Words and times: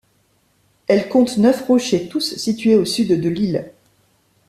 Elle 0.87 1.09
compte 1.09 1.37
neuf 1.37 1.61
rochers, 1.67 2.09
tous 2.09 2.33
situés 2.35 2.73
au 2.73 2.85
sud 2.85 3.21
de 3.21 3.29
l'île. 3.29 3.71